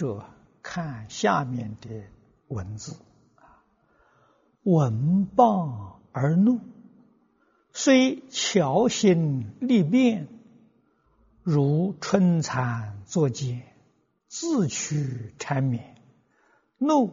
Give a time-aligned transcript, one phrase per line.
[0.00, 0.24] 着
[0.62, 1.90] 看下面的
[2.48, 2.96] 文字
[3.34, 3.60] 啊。
[4.62, 6.60] 闻谤而怒，
[7.74, 10.26] 虽巧心立变，
[11.42, 13.62] 如春蚕作茧，
[14.26, 16.02] 自取缠绵。
[16.78, 17.12] 怒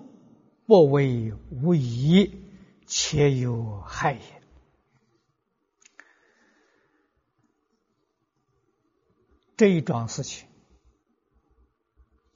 [0.65, 2.41] 不为无益，
[2.85, 4.21] 且有害也。
[9.57, 10.46] 这一桩事情，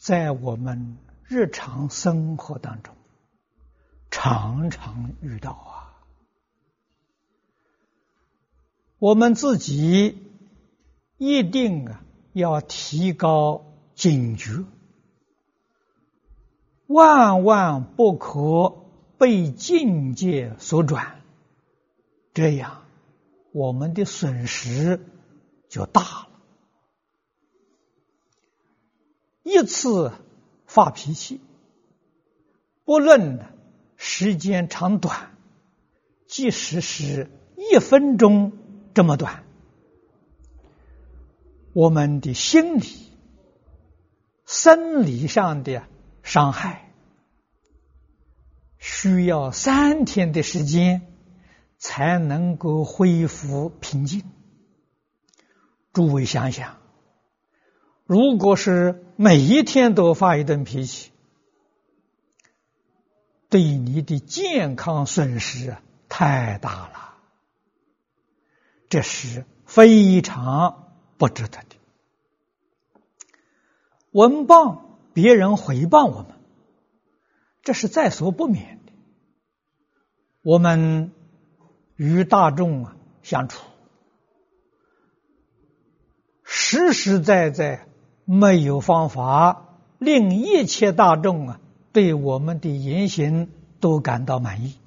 [0.01, 2.95] 在我们日常生活当中
[4.09, 5.93] 常常遇到啊。
[8.97, 10.17] 我们自己
[11.17, 12.01] 一定啊
[12.33, 13.63] 要提高
[13.93, 14.65] 警觉，
[16.87, 18.83] 万万不可
[19.19, 21.21] 被境界所转，
[22.33, 22.81] 这样
[23.51, 24.99] 我们的损失
[25.69, 26.30] 就大了。
[29.43, 30.11] 一次
[30.65, 31.41] 发脾气，
[32.85, 33.45] 不论
[33.95, 35.35] 时间长短，
[36.27, 38.51] 即使是一分钟
[38.93, 39.43] 这么短，
[41.73, 42.87] 我们的心理、
[44.45, 45.83] 生理上的
[46.23, 46.91] 伤害，
[48.77, 51.01] 需要三天的时间
[51.77, 54.23] 才能够恢复平静。
[55.93, 56.80] 诸位想想。
[58.13, 61.13] 如果是每一天都发一顿脾气，
[63.47, 65.77] 对你的健康损失
[66.09, 67.13] 太大了，
[68.89, 71.77] 这是非常不值得的。
[74.11, 74.81] 闻谤
[75.13, 76.33] 别人回谤我们，
[77.61, 78.91] 这是在所不免的。
[80.41, 81.13] 我们
[81.95, 83.65] 与大众啊相处，
[86.43, 87.87] 实实在在。
[88.33, 89.65] 没有方法
[89.97, 91.59] 令一切大众啊
[91.91, 93.49] 对我们的言行
[93.81, 94.77] 都感到满意。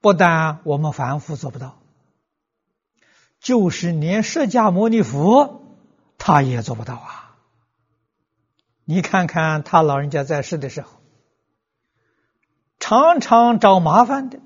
[0.00, 1.78] 不但我们凡夫做不到，
[3.38, 5.62] 就是连释迦牟尼佛
[6.18, 7.36] 他也做不到啊！
[8.84, 10.88] 你看看他老人家在世的时候，
[12.80, 14.40] 常常找麻烦的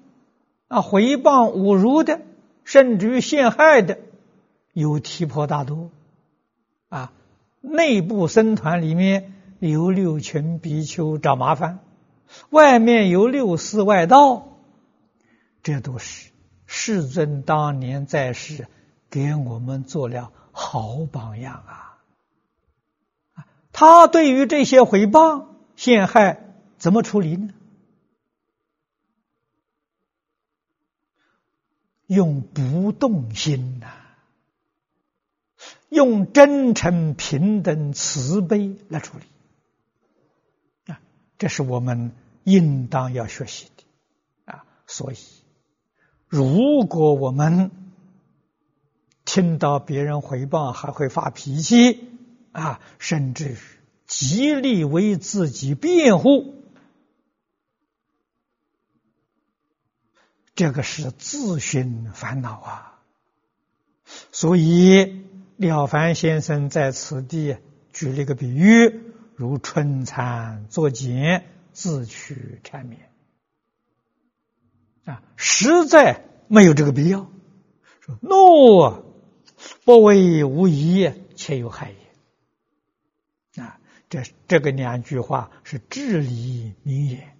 [0.69, 2.21] 啊，诽谤侮辱的，
[2.65, 3.99] 甚至于陷害的，
[4.75, 5.89] 有提婆大多
[6.91, 7.13] 啊。
[7.67, 11.81] 内部僧团里面有六群比丘找麻烦，
[12.51, 14.59] 外面有六四外道，
[15.63, 16.31] 这都是
[16.67, 18.69] 世尊当年在世
[19.11, 21.99] 给我们做了好榜样啊！
[23.73, 27.53] 他对于这些诽谤陷害怎么处理呢？
[32.07, 34.06] 用不动心呐。
[35.89, 39.25] 用真诚、平等、慈悲来处理
[40.93, 41.01] 啊，
[41.39, 42.11] 这是我们
[42.43, 44.65] 应当要学习的啊。
[44.87, 45.17] 所以，
[46.27, 47.71] 如果我们
[49.25, 52.09] 听到别人回报，还会发脾气
[52.51, 53.57] 啊，甚至
[54.07, 56.55] 极力为自己辩护，
[60.57, 63.01] 这个是自寻烦恼啊。
[64.33, 65.25] 所以。
[65.57, 67.57] 了凡先生在此地
[67.93, 69.01] 举了一个比喻，
[69.35, 73.11] 如春蚕作茧，自取缠绵。
[75.07, 77.31] 啊，实在没有这个必要。
[78.01, 79.05] 说怒
[79.85, 81.91] 不为无益，且有害
[83.55, 83.63] 也。
[83.63, 83.81] 啊，
[84.11, 87.35] 这这个两句话是至理名言。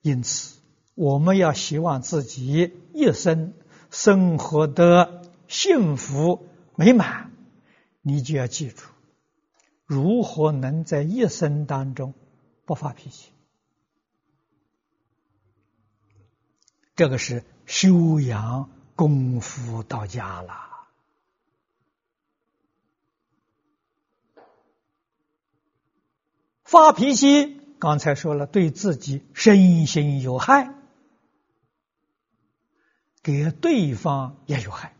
[0.00, 0.60] 因此，
[0.94, 3.52] 我们要希望自己一生
[3.90, 6.46] 生活的幸福。
[6.80, 7.27] 美满，
[8.00, 8.84] 你就要记住，
[9.84, 12.14] 如何能在一生当中
[12.64, 13.32] 不发脾气？
[16.94, 20.66] 这个是修养功夫到家了。
[26.64, 30.74] 发脾气，刚才说了，对自己身心有害，
[33.22, 34.97] 给对方也有害。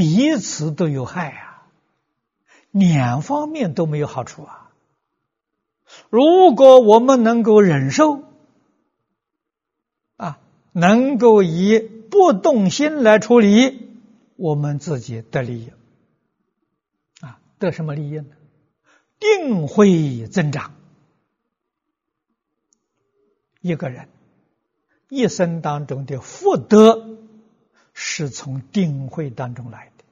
[0.00, 1.68] 彼此都有害啊，
[2.70, 4.70] 两方面都没有好处啊。
[6.08, 8.22] 如果我们能够忍受，
[10.16, 10.38] 啊，
[10.72, 13.90] 能够以不动心来处理，
[14.36, 15.70] 我们自己得利益，
[17.20, 18.24] 啊，得什么利益呢？
[19.18, 20.72] 定会增长。
[23.60, 24.08] 一个人
[25.10, 26.99] 一生当中的福德。
[28.20, 30.04] 是从定慧当中来的。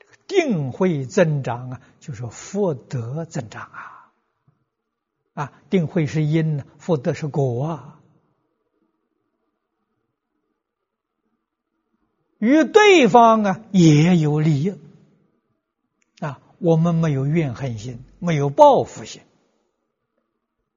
[0.00, 4.12] 这个定慧增长啊，就是福德增长啊。
[5.34, 8.00] 啊，定慧是因呢，福德是果啊。
[12.38, 14.74] 与对方啊也有利益
[16.18, 19.22] 啊，我们没有怨恨心，没有报复心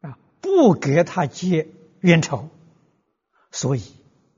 [0.02, 1.68] 啊，不给他结
[2.00, 2.50] 冤仇，
[3.52, 3.82] 所以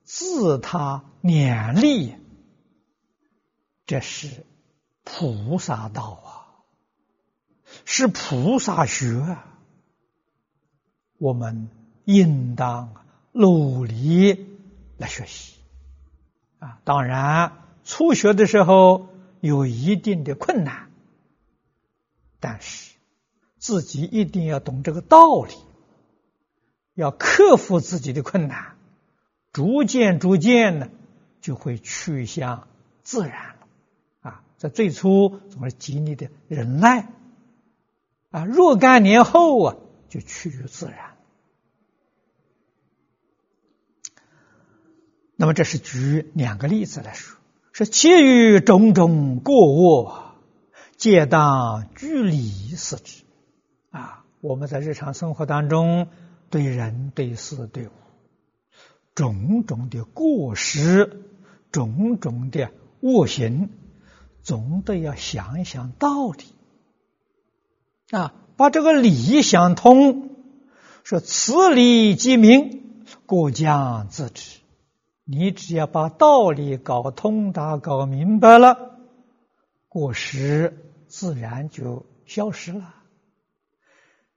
[0.03, 2.15] 自他两利，
[3.85, 4.45] 这是
[5.03, 6.29] 菩萨道啊，
[7.85, 9.57] 是菩萨学啊，
[11.17, 11.69] 我们
[12.05, 12.93] 应当
[13.31, 14.47] 努力
[14.97, 15.55] 来学习。
[16.59, 20.91] 啊，当然，初学的时候有一定的困难，
[22.39, 22.93] 但是
[23.57, 25.55] 自己一定要懂这个道理，
[26.93, 28.77] 要克服自己的困难，
[29.51, 30.89] 逐渐逐渐呢，
[31.41, 32.67] 就会趋向
[33.01, 33.55] 自然。
[34.61, 37.09] 在最初总是极力的忍耐，
[38.29, 39.75] 啊，若干年后啊，
[40.07, 41.17] 就趋于自然。
[45.35, 47.39] 那么这是举两个例子来说，
[47.71, 50.35] 是其余种种过恶，
[50.95, 53.23] 皆当据理视之。
[53.89, 56.07] 啊，我们在日常生活当中，
[56.51, 57.91] 对人、对事、对物，
[59.15, 61.23] 种种的过失，
[61.71, 62.69] 种种的
[62.99, 63.71] 恶行，
[64.43, 66.43] 总得要想一想道理。
[68.11, 70.29] 啊，把这个理想通，
[71.03, 74.59] 说此理即明，过将自知。
[75.23, 78.99] 你只要把道理搞通达、搞明白了，
[79.87, 82.95] 过失自然就消失了。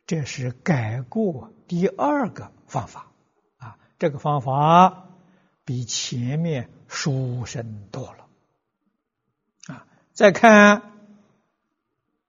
[0.06, 3.10] 这是改过第二个方法
[3.56, 5.08] 啊，这个方法
[5.64, 8.23] 比前面殊胜多了。
[10.14, 10.92] 再看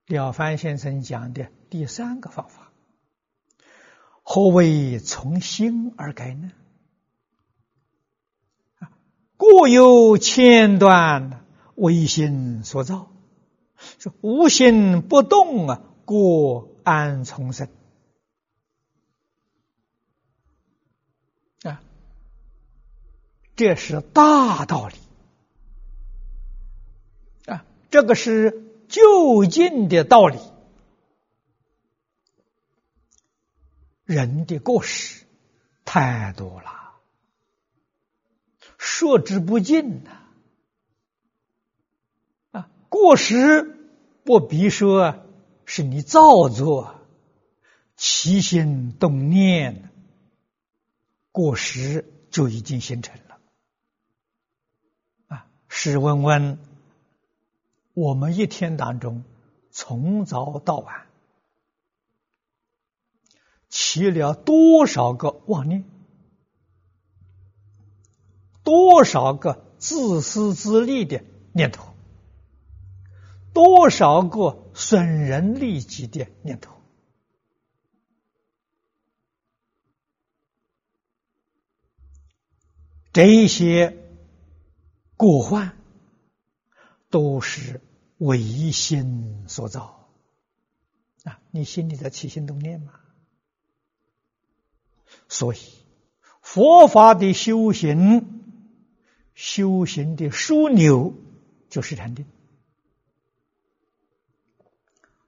[0.07, 2.71] 了凡先生讲的第三个方法，
[4.23, 6.51] 何为从心而改呢？
[9.37, 11.45] 过有千端，
[11.75, 13.11] 唯心所造。
[13.99, 17.67] 说无心不动啊，过安从生？
[21.61, 21.83] 啊，
[23.55, 24.95] 这是大道理，
[27.95, 30.37] 这个是就近的道理。
[34.03, 35.25] 人的过失
[35.85, 36.99] 太多了。
[38.77, 40.11] 说之不尽呐！
[42.51, 43.63] 啊，过失
[44.25, 45.25] 不必说
[45.63, 46.99] 是你造作，
[47.95, 49.89] 起心动念，
[51.31, 53.39] 过失就已经形成了。
[55.27, 56.59] 啊，试问问，
[57.95, 59.23] 我们一天当中
[59.71, 61.07] 从早到晚
[63.69, 65.85] 起了多少个妄念？
[68.63, 71.23] 多少个自私自利的
[71.53, 71.93] 念头，
[73.53, 76.73] 多少个损人利己的念头，
[83.13, 83.97] 这些
[85.15, 85.77] 过患
[87.09, 87.81] 都是
[88.17, 90.07] 唯心所造
[91.23, 91.39] 啊！
[91.51, 92.93] 你心里在起心动念吗？
[95.27, 95.57] 所以
[96.41, 98.31] 佛法的修行。
[99.33, 101.13] 修行的枢纽
[101.67, 102.25] 就是禅定，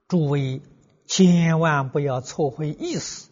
[0.08, 0.62] 诸位
[1.04, 3.28] 千万不要错会意思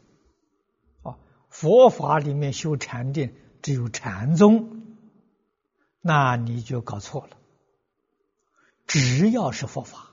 [1.03, 1.17] 啊！
[1.49, 4.83] 佛法里面修禅定只有禅宗，
[6.03, 7.36] 那你就搞错了。
[8.87, 10.13] 只要是佛法，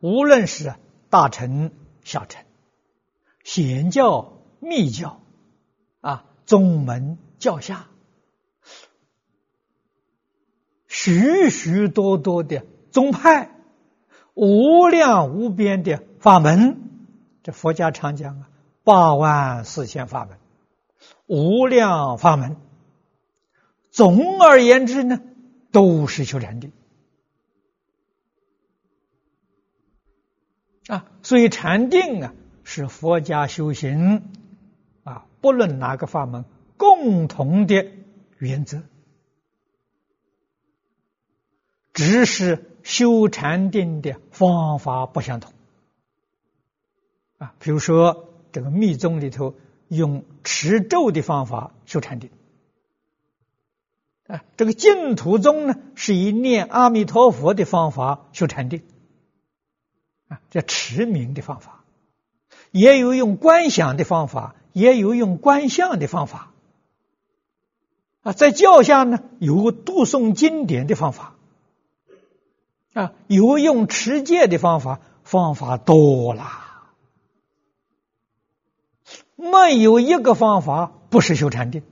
[0.00, 0.74] 无论是
[1.10, 1.70] 大乘、
[2.02, 2.42] 小乘、
[3.44, 5.20] 显教、密教
[6.00, 7.88] 啊，宗门教下。
[10.88, 13.50] 许许多多的宗派，
[14.34, 16.78] 无量无边的法门，
[17.42, 18.50] 这佛家常讲啊，
[18.84, 20.38] 八万四千法门，
[21.26, 22.56] 无量法门。
[23.90, 25.20] 总而言之呢，
[25.70, 26.72] 都是修禅定
[30.88, 31.06] 啊。
[31.22, 32.34] 所以禅定啊，
[32.64, 34.30] 是佛家修行
[35.04, 36.44] 啊，不论哪个法门，
[36.76, 37.86] 共同的
[38.38, 38.82] 原则。
[41.92, 45.52] 只是修禅定的方法不相同
[47.36, 49.54] 啊，比如说这个密宗里头
[49.88, 52.30] 用持咒的方法修禅定
[54.26, 58.82] 啊，这个净土宗呢，是以念阿弥陀佛的方法修禅定，
[60.32, 61.84] 啊，叫持名的方法，
[62.70, 66.52] 也有用观想的方法，也有用观相的方法，
[68.22, 71.34] 啊，在教下呢，有读诵经典的方法，
[72.94, 76.94] 啊，有用持戒的方法，方法多啦，
[79.36, 81.82] 没有一个方法不是修禅定。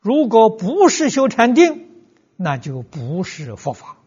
[0.00, 1.90] 如果不是修禅定，
[2.34, 3.97] 那就不是佛法。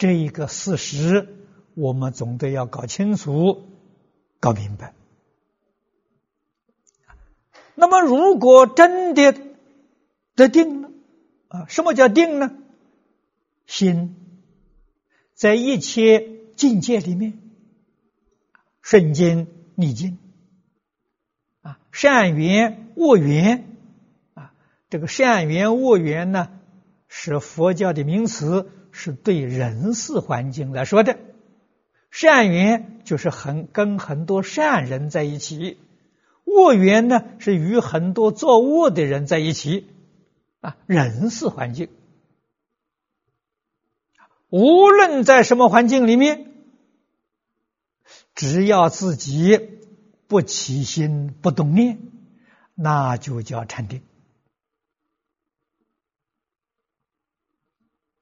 [0.00, 1.28] 这一个事实，
[1.74, 3.68] 我们总得要搞清楚、
[4.40, 4.94] 搞明白。
[7.74, 9.36] 那么，如果真的
[10.34, 10.90] 得定了
[11.48, 12.50] 啊，什么叫定呢？
[13.66, 14.16] 心
[15.34, 16.26] 在一切
[16.56, 17.38] 境界里面，
[18.80, 20.16] 顺境逆境。
[21.60, 23.76] 啊，善缘恶缘，
[24.32, 24.54] 啊，
[24.88, 26.58] 这个善缘恶缘呢，
[27.06, 31.18] 是佛教的名词，是对人事环境来说的。
[32.10, 35.78] 善缘就是很跟很多善人在一起，
[36.44, 39.86] 恶缘呢是与很多作恶的人在一起。
[40.60, 41.88] 啊，人事环境，
[44.48, 46.52] 无论在什么环境里面，
[48.34, 49.76] 只要自己。
[50.30, 51.98] 不起心不动念，
[52.76, 54.00] 那就叫禅定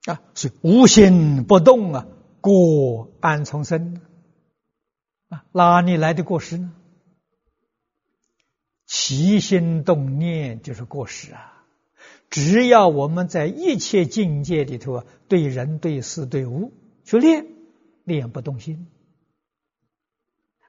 [0.09, 0.21] 啊！
[0.33, 2.07] 是无心不动啊，
[2.41, 4.01] 过安从生
[5.29, 5.43] 啊？
[5.51, 6.73] 哪里来的过失呢？
[8.85, 11.63] 起心动念就是过失啊！
[12.29, 16.73] 只要我们在一切境界里头啊，对人对事对物
[17.03, 17.45] 去练，
[18.03, 18.87] 练不动心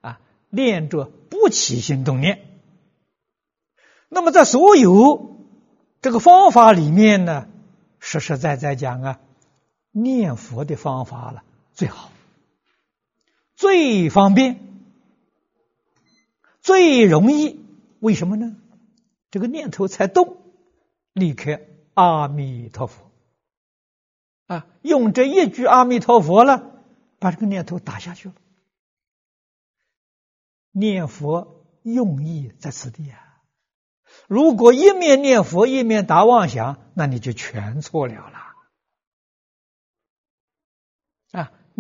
[0.01, 0.21] 啊。
[0.51, 2.41] 练着不起心动念，
[4.09, 5.47] 那么在所有
[6.03, 7.47] 这个方法里面呢，
[8.01, 9.21] 实实在在讲啊，
[9.91, 11.43] 念佛的方法了
[11.73, 12.11] 最好，
[13.55, 14.61] 最方便，
[16.61, 17.61] 最容易。
[18.01, 18.57] 为什么呢？
[19.31, 20.39] 这个念头才动，
[21.13, 21.61] 立刻
[21.95, 23.11] 阿弥陀佛
[24.47, 26.73] 啊，用这一句阿弥陀佛了，
[27.19, 28.35] 把这个念头打下去了。
[30.73, 33.43] 念佛用意在此地啊！
[34.29, 38.40] 如果一面念佛一面打妄想，那你就全错了了！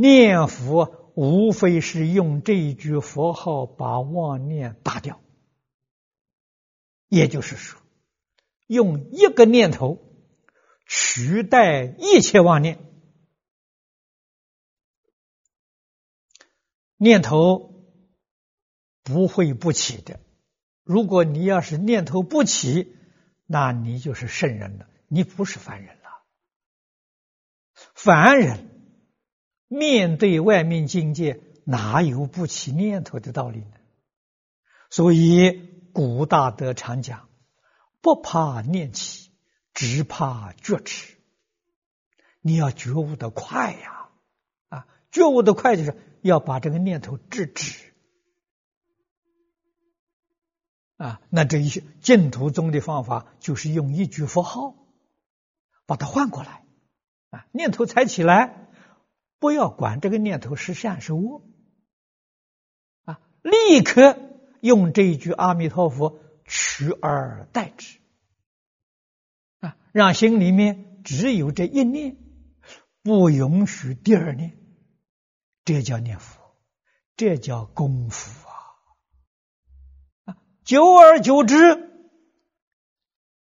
[0.00, 5.20] 念佛无非是用这一句佛号把妄念打掉，
[7.08, 7.80] 也就是说，
[8.66, 9.98] 用一个念头
[10.86, 12.78] 取代一切妄念，
[16.96, 17.68] 念头。
[19.02, 20.20] 不会不起的。
[20.84, 22.94] 如果你要是念头不起，
[23.46, 26.22] 那你就是圣人了，你不是凡人了。
[27.94, 28.69] 凡人
[29.72, 33.76] 面对外面境界，哪有不起念头的道理呢？
[34.90, 37.28] 所以古大德常讲：
[38.00, 39.30] 不怕念起，
[39.72, 41.14] 只怕觉迟。
[42.40, 44.08] 你要觉悟的快呀！
[44.70, 47.94] 啊，觉悟的快就是要把这个念头制止。
[50.96, 54.74] 啊，那这一些净土宗的方法，就是用一句佛号
[55.86, 56.64] 把它换过来。
[57.30, 58.66] 啊，念头才起来，
[59.40, 61.42] 不要管这个念头是善是恶，
[63.04, 64.18] 啊，立刻
[64.60, 67.98] 用这一句阿弥陀佛取而代之，
[69.60, 72.18] 啊，让心里面只有这一念，
[73.02, 74.58] 不允许第二念，
[75.64, 76.38] 这叫念佛，
[77.16, 80.34] 这叫功夫啊！
[80.34, 80.36] 啊。
[80.64, 81.88] 久而久之，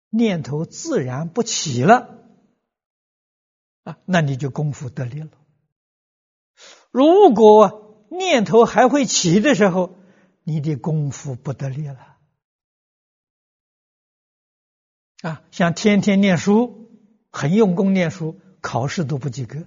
[0.08, 2.24] 念头自然不起了
[3.82, 5.28] 啊，那你就功夫得力了。
[6.94, 9.98] 如果念头还会起的时候，
[10.44, 12.18] 你的功夫不得力了
[15.22, 15.42] 啊。
[15.50, 16.92] 像天天念书，
[17.32, 19.66] 很用功念书，考试都不及格，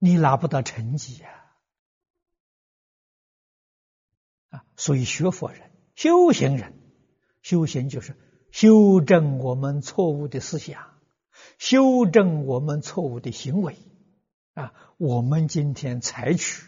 [0.00, 1.54] 你拿不到成绩呀。
[4.74, 6.76] 所以，学佛人、修行人，
[7.42, 8.16] 修行就是
[8.50, 10.93] 修正我们错误的思想，
[11.58, 13.76] 修正我们错误的行为。
[14.54, 16.62] 啊，我们今天采取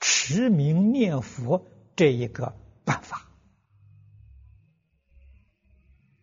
[0.00, 1.64] 持名念佛
[1.94, 3.30] 这一个办法，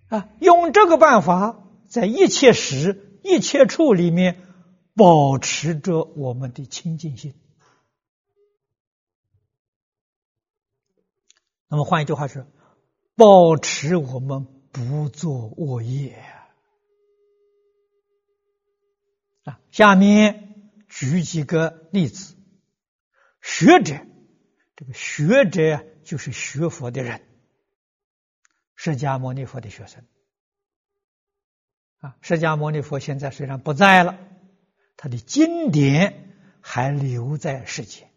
[0.10, 4.42] 啊，用这个办法，在一切时、一切处里面，
[4.94, 7.34] 保持着我们的清净心。
[11.70, 12.46] 那么换一句话是，
[13.16, 16.22] 保持我们不做恶业
[19.44, 19.59] 啊。
[19.72, 22.36] 下面举几个例子，
[23.42, 23.96] 学者，
[24.76, 27.22] 这个学者就是学佛的人，
[28.76, 30.04] 释迦牟尼佛的学生
[32.00, 32.16] 啊。
[32.22, 34.18] 释迦牟尼佛现在虽然不在了，
[34.98, 38.10] 他的经典还留在世间。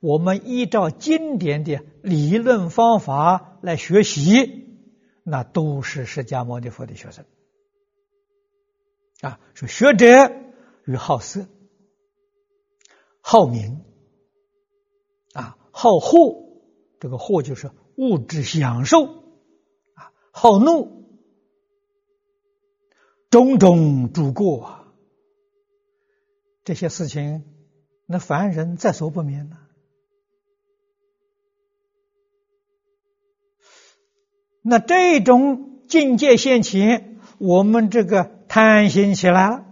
[0.00, 4.90] 我们依照经典的理论方法来学习，
[5.22, 7.24] 那都是释迦牟尼佛的学生
[9.20, 9.38] 啊。
[9.54, 10.41] 说学者
[10.86, 11.46] 与好色、
[13.20, 13.84] 好名
[15.32, 16.44] 啊、好货，
[17.00, 19.04] 这个货就是物质享受
[19.94, 21.06] 啊，好怒，
[23.30, 24.94] 种种诸过啊，
[26.64, 27.44] 这些事情，
[28.06, 29.58] 那凡人在所不免呢。
[34.64, 39.71] 那这种境界现前，我们这个贪心起来了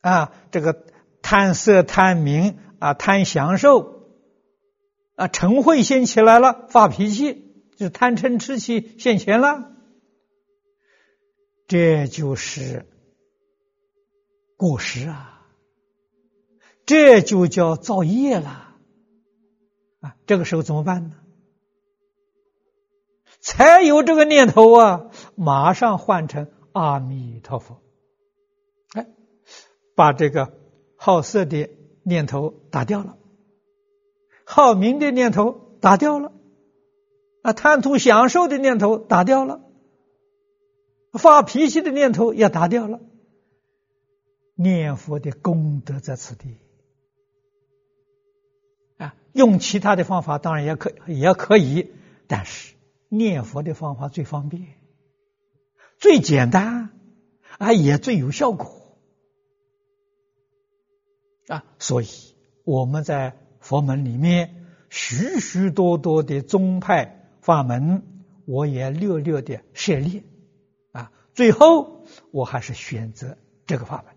[0.00, 0.84] 啊，这个
[1.22, 4.06] 贪色、贪名啊、贪享受
[5.14, 9.72] 啊，嗔恚心起来了，发脾气，就贪嗔痴气现前了，
[11.66, 12.86] 这就是
[14.56, 15.46] 过失啊，
[16.86, 18.74] 这就叫造业了
[20.00, 21.16] 啊，这个时候怎么办呢？
[23.42, 25.10] 才有这个念头啊！
[25.34, 27.80] 马上换成阿弥陀佛，
[30.00, 30.54] 把这个
[30.96, 31.68] 好色的
[32.04, 33.18] 念头打掉了，
[34.44, 36.32] 好名的念头打掉了，
[37.42, 39.60] 啊，贪图享受的念头打掉了，
[41.12, 42.98] 发脾气的念头也打掉了。
[44.54, 46.56] 念佛的功德在此地
[48.96, 49.14] 啊！
[49.34, 51.92] 用其他的方法当然也可也可以，
[52.26, 52.74] 但是。
[53.10, 54.66] 念佛的方法最方便、
[55.98, 56.88] 最简单，
[57.58, 58.79] 啊，也最有效果
[61.50, 61.64] 啊！
[61.80, 62.06] 所以
[62.62, 68.04] 我们在佛门里面，许许多多的宗派法门，
[68.46, 70.22] 我也略略的涉猎
[70.92, 71.10] 啊。
[71.34, 73.36] 最后，我还是选择
[73.66, 74.14] 这个法门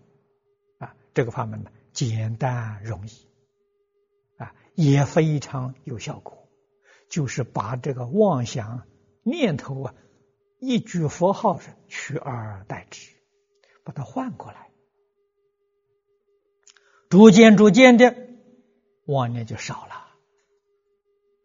[0.78, 0.94] 啊。
[1.12, 3.10] 这个法门呢，简单容易
[4.36, 6.48] 啊，也非常有效果。
[7.08, 8.86] 就是把这个妄想
[9.24, 9.94] 念头啊，
[10.60, 13.10] 一句佛号是取而代之，
[13.82, 14.70] 把它换过来，
[17.14, 18.16] 逐渐逐渐的
[19.06, 19.92] 妄念就少了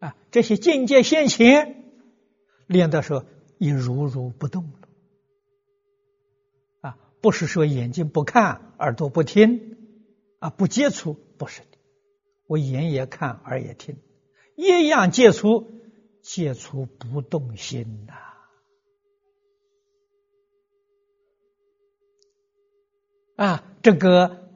[0.00, 0.16] 啊。
[0.32, 1.84] 这些境界现前，
[2.66, 3.24] 练的时候
[3.56, 4.88] 已如如不动了
[6.80, 6.98] 啊。
[7.20, 9.76] 不是说眼睛不看，耳朵不听
[10.40, 11.78] 啊，不接触，不是的，
[12.48, 13.96] 我眼也看，耳也听。
[14.56, 15.70] 一样接触，
[16.20, 18.14] 接触不动心呐！
[23.36, 24.49] 啊，这个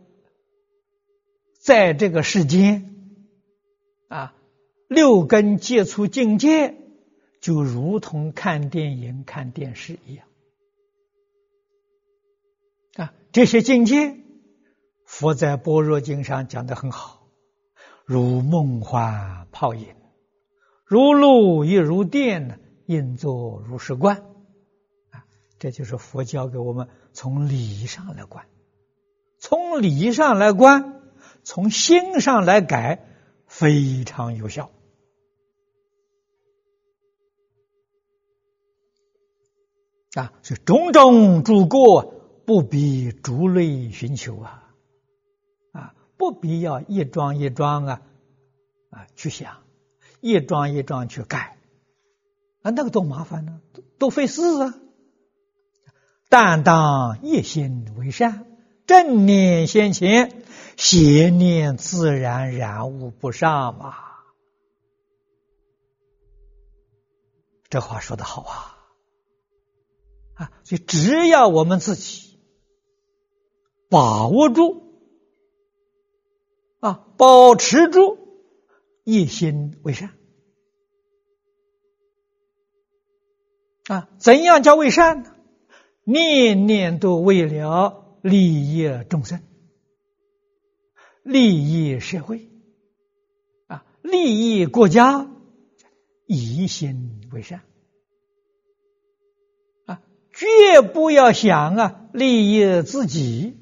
[1.65, 2.95] 在这个世间
[4.09, 4.35] 啊，
[4.87, 6.75] 六根接触境界，
[7.41, 10.27] 就如同看电影、看电视一样
[12.97, 13.15] 啊。
[13.33, 14.19] 这些境界，
[15.07, 17.27] 佛在《般若经》上讲的很好。
[18.05, 19.87] 如梦幻泡影，
[20.85, 24.19] 如露亦如电，应作如是观。
[25.09, 25.25] 啊，
[25.59, 28.45] 这就是佛教给我们从理上来观，
[29.39, 30.94] 从理上来观，
[31.45, 33.07] 从心上来改，
[33.47, 34.71] 非常有效。
[40.15, 42.15] 啊，是种种诸过，
[42.47, 44.75] 不必逐类寻求啊。
[45.73, 48.03] 啊不必要一桩一桩啊
[48.91, 49.65] 啊去想，
[50.21, 51.59] 一桩一桩去改
[52.63, 53.61] 啊，那个多麻烦呢，
[53.99, 54.75] 多费事啊！
[56.29, 58.47] 但当一心为善，
[58.87, 60.44] 正念先前，
[60.77, 63.95] 邪念自然染污不上嘛。
[67.69, 68.79] 这话说的好啊！
[70.35, 72.39] 啊，所以只要我们自己
[73.89, 74.83] 把握住。
[76.81, 78.19] 啊，保持住
[79.05, 80.17] 一心为善
[83.89, 84.09] 啊！
[84.19, 85.35] 怎样叫为善呢？
[86.05, 89.43] 念念都为了利益众生、
[91.25, 92.49] 利益社会
[93.67, 95.29] 啊、利益国家，
[96.27, 97.63] 一心为善
[99.87, 100.03] 啊！
[100.33, 103.57] 绝不要想啊利益自己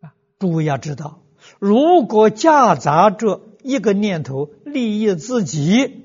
[0.00, 0.14] 啊！
[0.38, 1.22] 诸位要知道。
[1.60, 6.04] 如果夹杂着一个念头利益自己，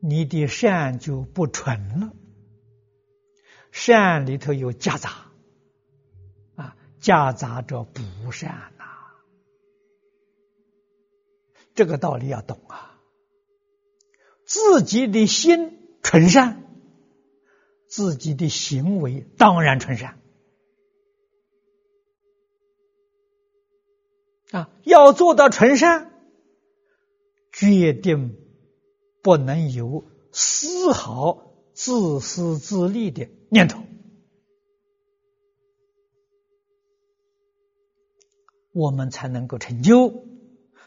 [0.00, 2.12] 你的善就不纯了。
[3.70, 5.31] 善里头有夹杂，
[7.02, 8.84] 夹杂着不善呐，
[11.74, 13.00] 这个道理要懂啊。
[14.46, 16.62] 自己的心纯善，
[17.88, 20.18] 自己的行为当然纯善。
[24.52, 26.12] 啊，要做到纯善，
[27.52, 28.36] 决定
[29.22, 33.82] 不能有丝毫自私自利的念头，
[38.72, 40.24] 我们才能够成就，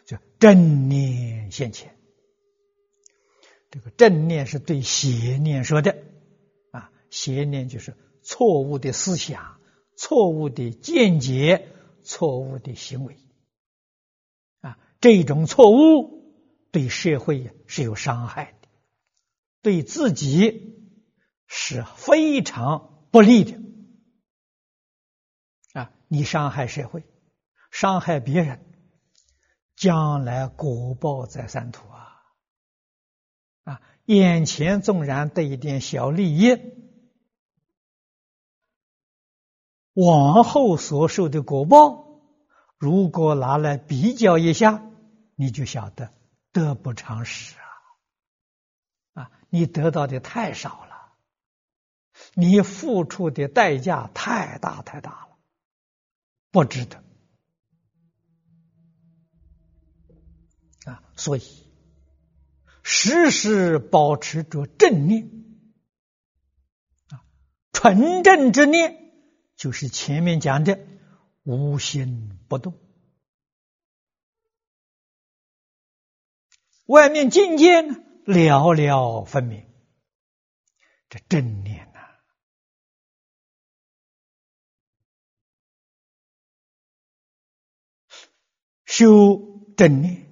[0.06, 1.96] 就正念现前。
[3.70, 5.98] 这个正念是对邪念说的，
[6.72, 9.60] 啊，邪念就是错误的思想、
[9.98, 11.68] 错误的见解、
[12.02, 13.18] 错误的行为
[14.62, 14.80] 啊。
[15.02, 16.34] 这种错误
[16.72, 18.68] 对社会是有伤害的，
[19.62, 20.90] 对自己
[21.48, 23.60] 是非常不利的。
[25.74, 27.04] 啊，你伤害社会，
[27.76, 28.64] 伤害别人，
[29.76, 32.24] 将来果报在三途啊！
[33.66, 36.58] 啊，眼前纵然得一点小利益，
[39.92, 42.22] 往后所受的果报，
[42.78, 44.82] 如果拿来比较一下。
[45.36, 46.14] 你就晓得
[46.54, 47.58] 得不偿失
[49.16, 49.24] 啊！
[49.24, 51.12] 啊，你得到的太少了，
[52.36, 55.38] 你付出的代价太大太大了，
[56.52, 57.04] 不值得
[61.16, 61.42] 所以
[62.84, 65.30] 时时保持着正念
[67.10, 67.24] 啊，
[67.72, 69.12] 纯正之念
[69.56, 70.80] 就是前面讲的
[71.44, 72.80] 无心不动。
[76.86, 79.66] 外面境界呢，寥寥分明。
[81.10, 82.00] 这正念呐，
[88.86, 90.25] 修正念。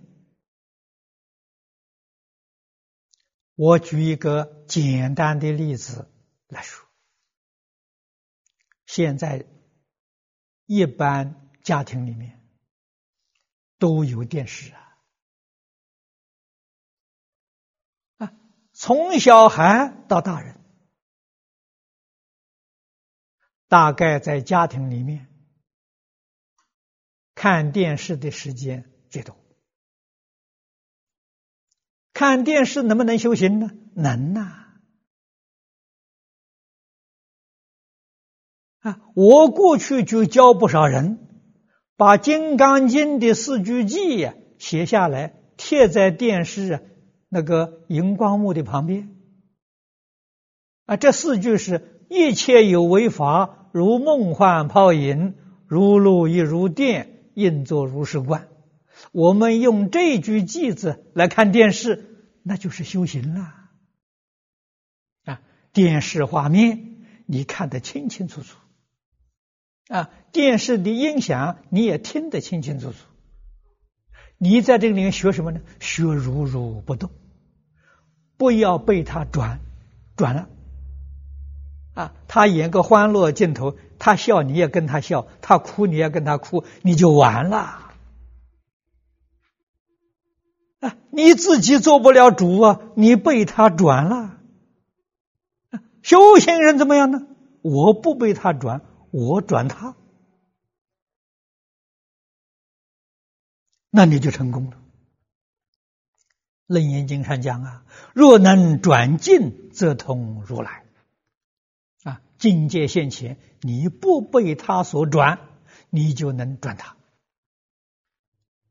[3.55, 6.11] 我举一个简单的例子
[6.47, 6.87] 来说：
[8.85, 9.45] 现在
[10.65, 12.47] 一般家庭里面
[13.77, 14.79] 都有电视啊。
[18.75, 20.59] 从小孩到大人，
[23.67, 25.31] 大概在家庭里面
[27.35, 29.42] 看电视的时间最多。
[32.13, 33.71] 看电视能不能修行呢？
[33.95, 34.59] 能呐！
[38.79, 41.17] 啊，我过去就教不少人，
[41.97, 46.81] 把《金刚经》的四句偈写下来，贴在电视啊。
[47.29, 49.09] 那个荧光幕的旁边
[50.85, 55.33] 啊，这四句是一切有为法，如梦幻泡影，
[55.65, 58.49] 如露亦如电，应作如是观。
[59.11, 63.53] 我们用这句句子来看电视，那就是修行了
[65.25, 65.41] 啊！
[65.71, 68.57] 电视画面你看得清清楚楚
[69.87, 72.97] 啊，电视的音响你也听得清清楚楚。
[74.37, 75.61] 你在这里面学什么呢？
[75.79, 77.09] 学如如不动。
[78.35, 79.59] 不要被他转
[80.15, 80.49] 转了
[81.93, 82.13] 啊！
[82.27, 87.82] 他演个欢乐镜头，他笑你也跟他笑，他哭你也跟他哭，你就完了
[90.83, 90.97] 啊！
[91.11, 92.81] 你自己做不了主啊！
[92.95, 94.37] 你被他转了，
[96.01, 97.25] 修行人怎么样呢？
[97.61, 99.95] 我不被他转，我转他，
[103.89, 104.77] 那你就成功了。
[106.67, 110.83] 楞严经上讲啊，若能转境，则通如来。
[112.03, 115.39] 啊，境界现前，你不被他所转，
[115.89, 116.97] 你就能转他。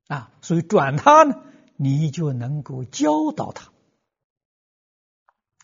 [0.08, 1.42] 啊，所以转他呢，
[1.82, 3.70] 你就能够教导他。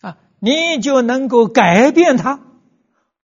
[0.01, 2.41] 啊，你就能够改变他，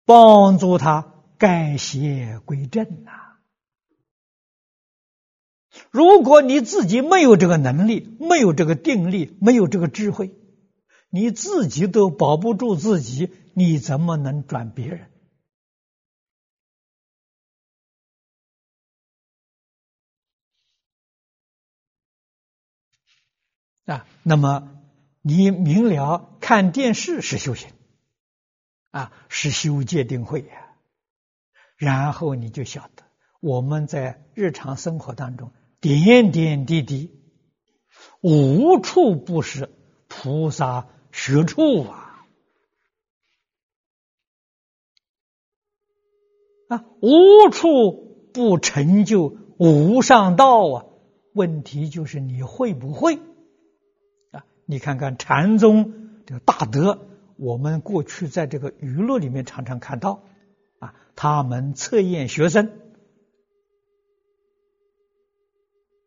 [0.05, 3.11] 帮助他改邪归正呐。
[5.91, 10.35] 如果你自己没有这个能力，没有这个定力，没有这个智慧，
[11.09, 15.12] 你自己都保不住自己，你怎么能转别人？
[23.85, 24.69] 啊，那么
[25.21, 27.71] 你明了看电视是修行，
[28.91, 30.77] 啊，是修戒定慧呀，
[31.77, 33.03] 然后你就晓得
[33.41, 35.51] 我们在日常生活当中。
[35.81, 37.11] 点点滴滴，
[38.21, 39.69] 无处不是
[40.07, 42.25] 菩萨学处啊！
[46.69, 50.87] 啊，无处不成就无上道啊！
[51.35, 53.19] 问题就是你会不会？
[54.73, 55.93] 你看看禅宗
[56.25, 57.07] 这个大德，
[57.37, 60.23] 我们过去在这个娱乐里面常常看到
[60.79, 62.73] 啊，他们测验学生，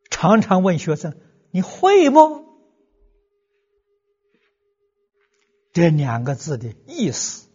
[0.10, 1.15] 常常问学生
[1.54, 2.43] ：“你会不？”
[5.71, 7.47] 这两个字的意思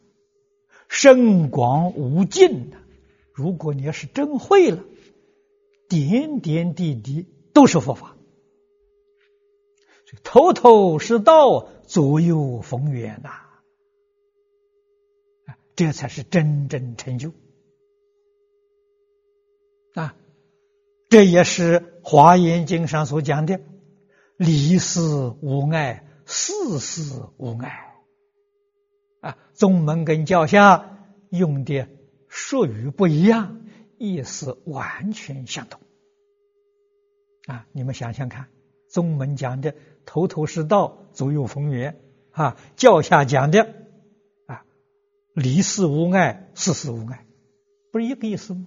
[0.89, 2.77] 深广无尽的。
[3.35, 4.85] 如果你要是真会了，
[5.89, 8.17] 点点滴滴都是佛法，
[10.25, 13.31] 头头是道，左右逢源呐，
[15.77, 17.33] 这才是真正成就
[19.95, 20.15] 啊！
[21.09, 23.61] 这也是《华严经》上所讲的
[24.37, 25.01] “离事
[25.43, 27.95] 无碍，事事无碍”。
[29.21, 31.89] 啊，宗门跟教下用的
[32.29, 33.61] 术语不一样，
[33.99, 35.81] 意思完全相同。
[37.47, 38.49] 啊，你们想想看，
[38.91, 39.75] 宗门讲的
[40.05, 42.01] 头头是道，左右逢源，
[42.33, 43.63] 啊，教下讲的
[44.47, 44.65] 啊，
[45.33, 47.25] 离世无碍，事事无碍，
[47.93, 48.67] 不是一个意思吗？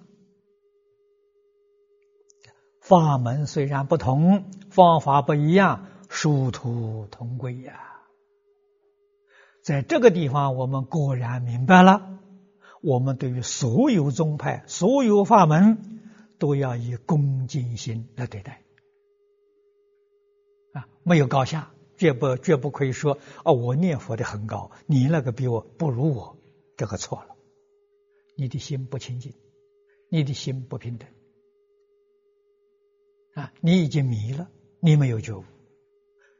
[2.79, 7.79] 法门虽然不同，方法不一样，殊途同归呀。
[9.61, 12.19] 在这个地方，我们果然明白了，
[12.81, 15.77] 我们对于所有宗派、所有法门，
[16.39, 18.61] 都要以恭敬心来对待。
[20.73, 26.37] 啊，没有高下，绝不绝不可以说哦，我念佛的很高，你那个比我不如我，
[26.75, 27.35] 这个错了。
[28.35, 29.33] 你的心不清净，
[30.09, 31.07] 你的心不平等，
[33.35, 35.43] 啊，你已经迷了，你没有觉悟。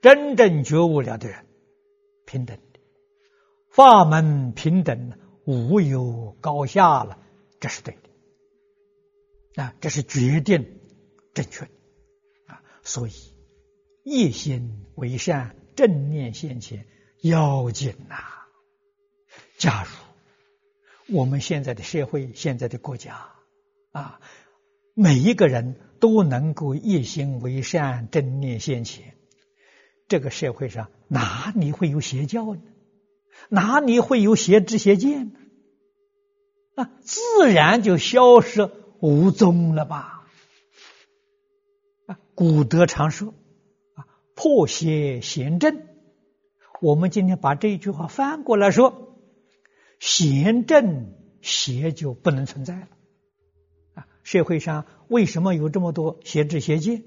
[0.02, 1.46] 真正觉悟了的人，
[2.26, 2.80] 平等的。
[3.70, 5.14] 法门平等，
[5.46, 7.20] 无有高下了，
[7.60, 7.96] 这是对
[9.56, 10.80] 的啊，这是决定
[11.34, 11.66] 正确
[12.48, 12.62] 啊。
[12.82, 13.12] 所以
[14.04, 16.86] 一心为善，正念现前
[17.22, 18.16] 要紧呐。
[19.58, 23.30] 假如我们现在的社会、现在的国家
[23.92, 24.20] 啊，
[24.94, 29.16] 每一个人都能够一心为善，正念现前，
[30.10, 32.62] 这个社会上哪里会有邪教呢？
[33.50, 35.40] 哪里会有邪知邪见呢？
[36.76, 40.28] 啊，自然就消失无踪了吧？
[42.08, 43.34] 啊，古德常说，
[44.36, 45.82] 破邪贤正。
[46.82, 49.18] 我们今天把这一句话翻过来说，
[50.00, 52.88] 贤正邪就不能存在了。
[53.94, 57.04] 啊，社会上为什么有这么多邪知邪见？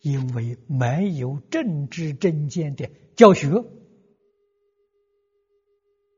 [0.00, 3.64] 因为没有正知正见的教学。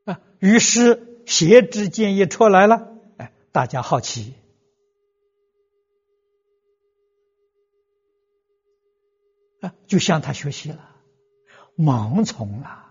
[0.03, 4.33] 啊，于是邪知见一出来了，哎，大家好奇，
[9.59, 10.95] 啊，就向他学习了，
[11.75, 12.85] 盲从了。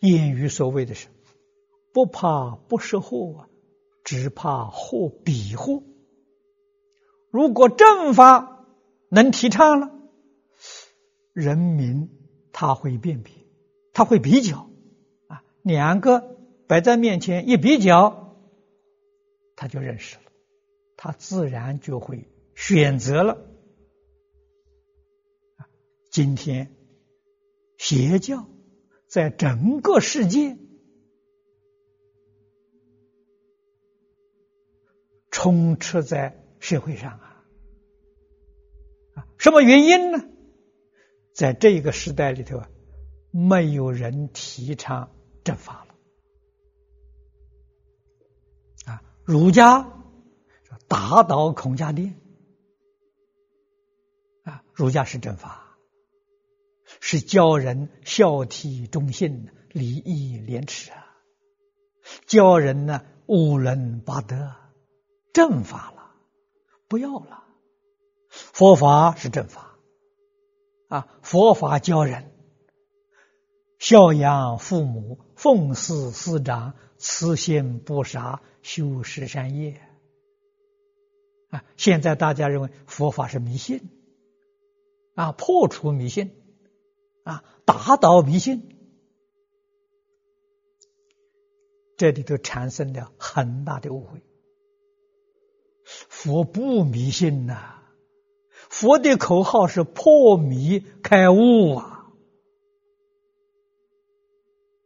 [0.00, 1.08] 谚语所谓的是，
[1.92, 3.48] 不怕不识货啊，
[4.04, 5.82] 只怕货比货。
[7.30, 8.66] 如果正法
[9.08, 9.90] 能提倡了，
[11.32, 12.10] 人民
[12.52, 13.32] 他会辨别，
[13.92, 14.68] 他会比较
[15.26, 15.42] 啊。
[15.62, 16.36] 两个
[16.68, 18.36] 摆在面前一比较，
[19.56, 20.22] 他就认识了，
[20.96, 23.38] 他自然就会选择了。
[26.14, 26.72] 今天
[27.76, 28.48] 邪教
[29.08, 30.56] 在整个世界
[35.32, 37.44] 充斥在社会上啊，
[39.14, 40.24] 啊，什么原因呢？
[41.34, 42.70] 在这个时代里头啊，
[43.32, 45.10] 没有人提倡。
[45.42, 45.94] 正法了
[48.92, 49.02] 啊！
[49.24, 49.92] 儒家
[50.86, 52.14] 打倒孔家店
[54.44, 55.63] 啊，儒家是正法，
[57.06, 61.04] 是教人孝悌忠信、礼义廉耻啊，
[62.24, 64.54] 教人呢五伦八德，
[65.34, 66.14] 正法了，
[66.88, 67.44] 不要了。
[68.30, 69.76] 佛法是正法
[70.88, 72.32] 啊，佛法教人
[73.78, 75.20] 孝养父母。
[75.36, 79.78] 奉事师长，慈心不杀，修十善业。
[81.50, 83.90] 啊，现在大家认为佛法是迷信，
[85.14, 86.30] 啊，破除迷信，
[87.24, 88.62] 啊，打倒迷信，
[91.96, 94.22] 这里头产生了很大的误会。
[95.84, 97.82] 佛不迷信呐，
[98.70, 101.90] 佛的口号是破迷开悟啊。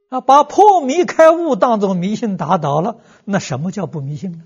[0.09, 4.45] 啊，把破迷开悟当做迷信打倒了，那什么叫不迷信呢？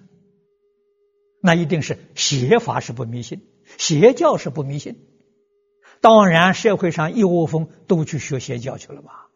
[1.40, 3.46] 那一定是邪法是不迷信，
[3.78, 5.08] 邪教是不迷信。
[6.02, 9.30] 当然，社会上一窝蜂都去学邪教去了吧？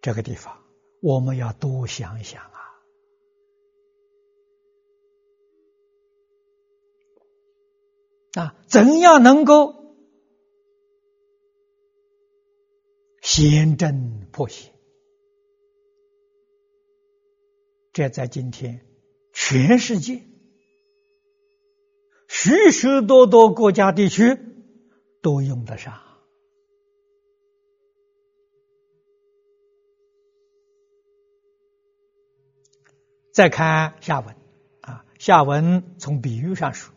[0.00, 0.58] 这个地方
[1.00, 2.58] 我们要多想想啊！
[8.34, 9.94] 啊，怎样能够
[13.20, 14.72] 先正破邪？
[17.92, 18.84] 这在今天
[19.32, 20.24] 全世界
[22.34, 24.38] 许许多多国家地区
[25.20, 26.00] 都用得上。
[33.34, 34.34] 再看下文
[34.80, 36.94] 啊，下文从比喻上说，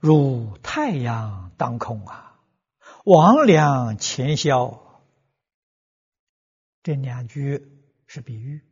[0.00, 2.40] 如太阳当空啊，
[3.04, 4.82] 魍魉前消。
[6.82, 7.70] 这两句
[8.08, 8.62] 是比喻，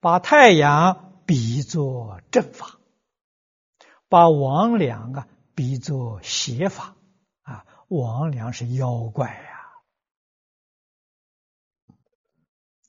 [0.00, 2.78] 把太阳比作正法，
[4.14, 6.94] 把魍魉啊比作邪法
[7.42, 9.28] 啊，魍魉是妖怪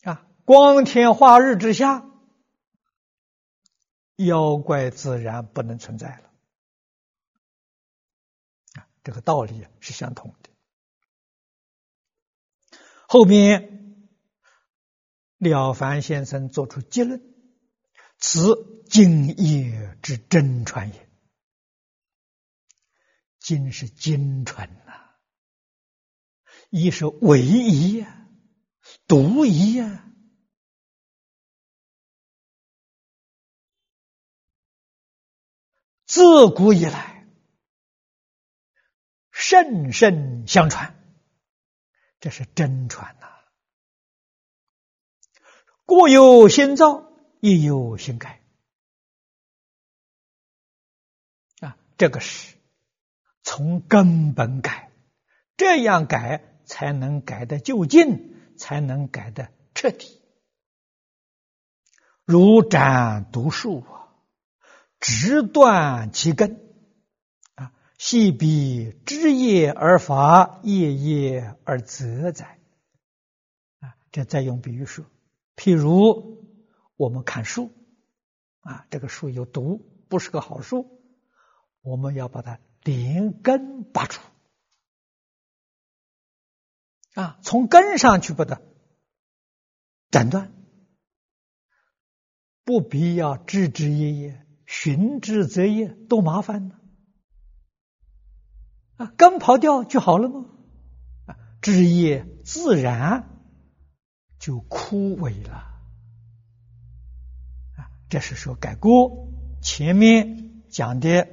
[0.03, 2.05] 呀啊，光天化日之下。
[4.17, 6.29] 妖怪自然不能存在了，
[8.79, 10.49] 啊，这个道理是相同的。
[13.07, 14.07] 后面
[15.39, 17.19] 了凡先生做出结论：
[18.19, 21.04] 此经业之真传也。
[23.45, 25.17] 经是经传呐，
[26.71, 28.27] 一是唯一呀，
[29.07, 30.01] 独一呀。
[36.07, 37.27] 自古以来，
[39.29, 40.99] 甚甚相传，
[42.19, 43.27] 这是真传呐。
[45.85, 48.43] 各有新造，亦有新改。
[51.59, 52.54] 啊，这个是
[53.45, 54.91] 从根本改，
[55.55, 60.21] 这样改才能改得就近，才能改得彻底。
[62.25, 64.01] 如斩毒树啊。
[64.97, 66.59] 直断其根，
[67.53, 72.57] 啊，细比枝叶而伐，叶叶而泽哉。
[73.81, 75.05] 啊，这再用比喻说，
[75.55, 76.43] 譬如
[76.95, 77.71] 我们看树，
[78.61, 80.89] 啊，这个树有毒，不是个好树，
[81.81, 84.21] 我们要把它连根拔除，
[87.15, 88.61] 啊，从根上去把它
[90.11, 90.53] 斩断，
[92.63, 94.45] 不必要枝枝叶叶。
[94.67, 96.75] 寻枝择叶，多麻烦呢！
[98.95, 100.49] 啊，根刨掉就好了吗？
[101.27, 103.29] 啊，枝叶自然
[104.39, 105.53] 就枯萎了。
[107.77, 111.27] 啊，这是说改过前面讲的，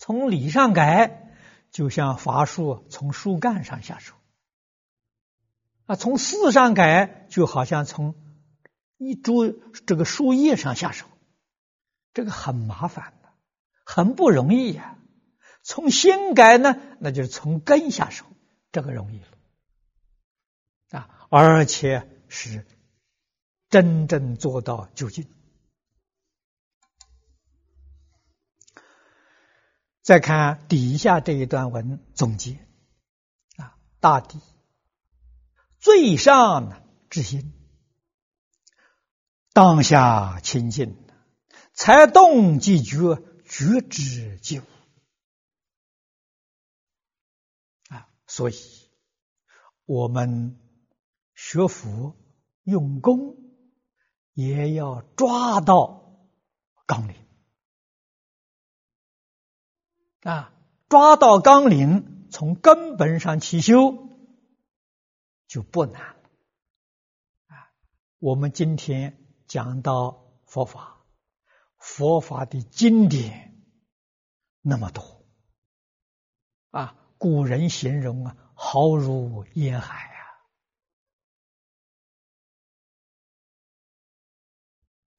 [0.00, 1.30] 从理上改，
[1.70, 4.14] 就像伐树从树干上下手；
[5.84, 8.14] 啊，从事上改，就好像从
[8.96, 11.06] 一株这个树叶上下手。
[12.14, 13.28] 这个很麻烦的，
[13.84, 14.96] 很不容易呀。
[15.62, 18.24] 从心改呢，那就是从根下手，
[18.72, 19.26] 这个容易了
[20.98, 22.66] 啊，而且是
[23.68, 25.26] 真正做到究竟。
[30.10, 32.58] 再看底下这一段文总结
[33.58, 34.40] 啊，大抵
[35.78, 37.52] 最上之心，
[39.52, 40.96] 当下清净。
[41.74, 44.64] 才动即觉，觉知即无
[47.88, 48.08] 啊！
[48.26, 48.54] 所以，
[49.84, 50.58] 我们
[51.36, 52.16] 学佛
[52.64, 53.36] 用功，
[54.34, 56.26] 也要抓到
[56.84, 57.14] 纲领
[60.22, 60.52] 啊！
[60.88, 64.08] 抓到纲领，从根本上起修，
[65.46, 66.16] 就不难
[67.46, 67.72] 啊！
[68.18, 70.96] 我们今天讲到佛法。
[71.78, 73.64] 佛法的经典
[74.60, 75.24] 那么多
[76.70, 80.12] 啊，古人形容啊，浩如烟海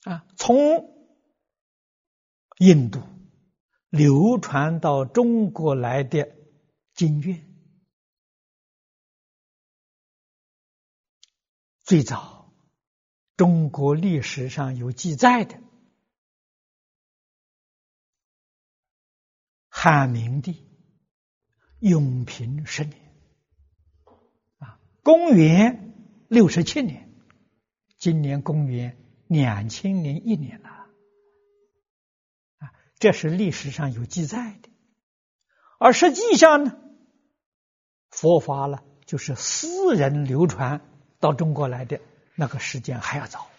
[0.06, 0.14] 啊！
[0.14, 0.56] 啊，从
[2.60, 3.02] 印度
[3.92, 6.34] 流传到中国来的
[6.94, 7.46] 经卷，
[11.84, 12.54] 最早
[13.36, 15.62] 中国历史上有记载的。
[19.68, 20.66] 汉明帝
[21.80, 23.14] 永平十年，
[24.60, 27.14] 啊，公元六十七年，
[27.98, 30.71] 今年公元两千零一年了，
[33.02, 34.70] 这是历史上有记载的，
[35.80, 36.78] 而实际上呢，
[38.12, 40.88] 佛法了就是私人流传
[41.20, 42.00] 到中国来的
[42.36, 43.50] 那个时间还要早，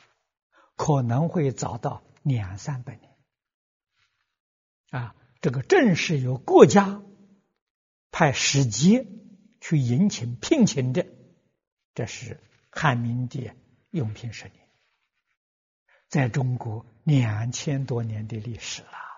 [0.77, 3.17] 可能会早到两三百年，
[4.91, 7.03] 啊，这个正是由国家
[8.13, 9.09] 派使节
[9.61, 11.05] 去迎请聘请的。
[11.95, 12.39] 这是
[12.71, 13.51] 汉明帝
[13.91, 14.69] 永平十年，
[16.09, 19.12] 在中国两千多年的历史了。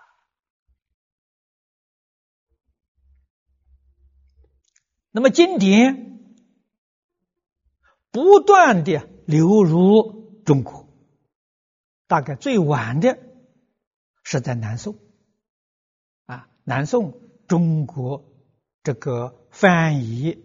[5.15, 6.19] 那么经典
[8.11, 10.89] 不断的流入中国，
[12.05, 13.17] 大概最晚的
[14.23, 14.99] 是在南宋
[16.25, 18.25] 啊，南宋中国
[18.83, 20.43] 这个翻译。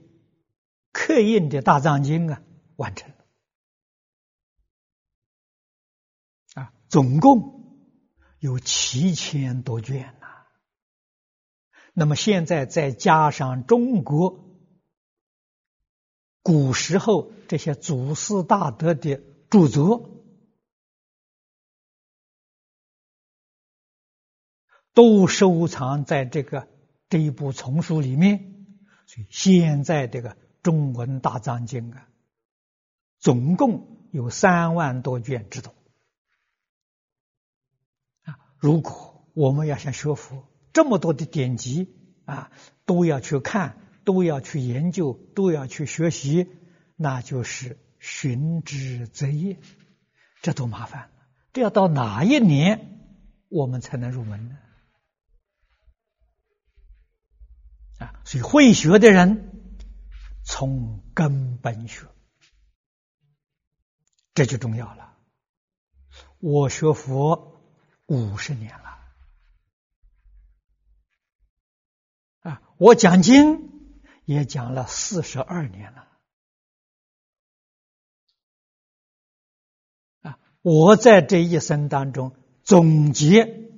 [0.92, 2.40] 刻印的大藏经啊，
[2.76, 3.16] 完成了
[6.54, 7.76] 啊，总共
[8.38, 10.28] 有七千多卷呐。
[11.92, 14.49] 那么现在再加上中国
[16.42, 20.10] 古时候这些祖师大德的著作，
[24.92, 26.68] 都收藏在这个
[27.08, 28.66] 这一部丛书里面，
[29.06, 30.36] 所以现在这个。
[30.62, 32.06] 中文大藏经啊，
[33.18, 35.74] 总共有三万多卷之多
[38.24, 38.38] 啊！
[38.58, 42.52] 如果我们要想学佛，这么多的典籍啊，
[42.84, 43.78] 都要去看，
[44.12, 46.48] 都要去研究，都要去学习，
[46.96, 49.60] 那就是寻之择业，
[50.42, 51.12] 这多麻烦！
[51.52, 52.98] 这要到哪一年
[53.48, 54.58] 我们才能入门呢？
[57.98, 59.46] 啊，所以会学的人。
[60.42, 62.08] 从根本学，
[64.34, 65.16] 这就重要了。
[66.40, 67.62] 我学佛
[68.06, 68.98] 五十年了，
[72.40, 73.69] 啊，我讲经
[74.30, 76.08] 也讲了四十二年了，
[80.20, 83.72] 啊，我在这一生当中总结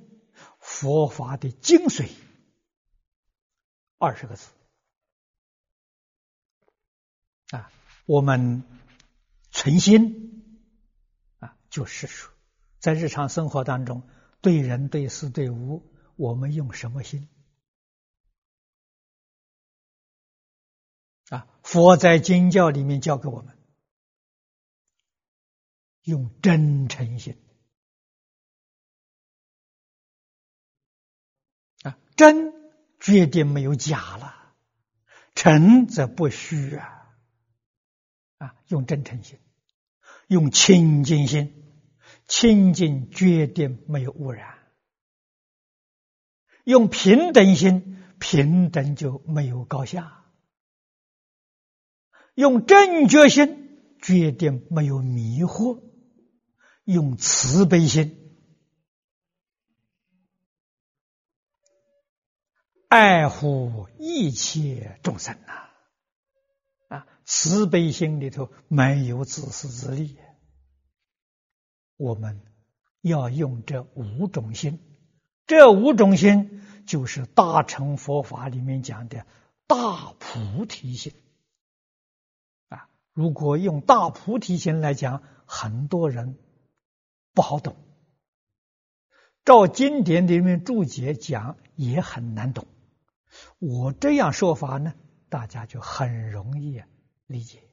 [0.59, 2.11] 佛法的精髓
[3.97, 4.51] 二十个字。
[7.49, 7.71] 啊，
[8.05, 8.63] 我们
[9.49, 10.55] 存心
[11.39, 12.31] 啊，就是说，
[12.77, 14.07] 在日常生活当中，
[14.39, 17.27] 对人、对事、对物，我们用什么心？
[21.63, 23.57] 佛在经教里面教给我们，
[26.03, 27.41] 用真诚心。
[31.83, 32.53] 啊，真
[32.99, 34.53] 决定没有假了，
[35.33, 37.15] 诚则不虚啊。
[38.37, 39.39] 啊，用真诚心，
[40.27, 41.63] 用清净心，
[42.27, 44.57] 清净决定没有污染；
[46.65, 50.22] 用平等心，平等就没有高下；
[52.35, 55.81] 用正觉心，决定没有迷惑；
[56.83, 58.17] 用慈悲心，
[62.87, 67.05] 爱护一切众生呐。
[67.25, 70.17] 慈悲心里头没有自私自利，
[71.95, 72.41] 我们
[72.99, 74.79] 要用这五种心，
[75.47, 79.25] 这五种心就是大乘佛法里面讲的
[79.67, 81.13] 大菩提心。
[83.13, 86.37] 如果用大菩提心来讲，很多人
[87.33, 87.77] 不好懂，
[89.45, 92.67] 照经典里面注解讲也很难懂。
[93.59, 94.93] 我这样说法呢，
[95.29, 96.81] 大家就很容易。
[97.25, 97.63] 理解